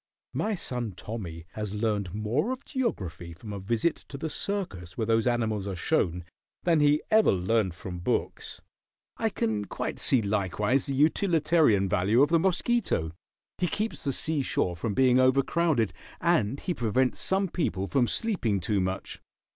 My 0.33 0.55
son 0.55 0.93
Tommy 0.93 1.45
has 1.51 1.75
learned 1.75 2.11
more 2.15 2.51
of 2.51 2.65
geography 2.65 3.33
from 3.33 3.53
a 3.53 3.59
visit 3.59 3.97
to 4.09 4.17
the 4.17 4.31
circus 4.31 4.97
where 4.97 5.05
those 5.05 5.27
animals 5.27 5.67
are 5.67 5.75
shown 5.75 6.25
than 6.63 6.79
he 6.79 7.03
ever 7.11 7.31
learned 7.31 7.75
from 7.75 7.99
books. 7.99 8.63
I 9.17 9.29
can 9.29 9.65
quite 9.65 9.99
see 9.99 10.23
likewise 10.23 10.87
the 10.87 10.95
utilitarian 10.95 11.87
value 11.87 12.23
of 12.23 12.29
the 12.29 12.39
mosquito. 12.39 13.11
He 13.59 13.67
keeps 13.67 14.03
the 14.03 14.11
sea 14.11 14.41
shore 14.41 14.75
from 14.75 14.95
being 14.95 15.19
overcrowded, 15.19 15.93
and 16.19 16.59
he 16.59 16.73
prevents 16.73 17.19
some 17.19 17.47
people 17.47 17.85
from 17.85 18.07
sleeping 18.07 18.59
too 18.59 18.79
much. 18.81 19.21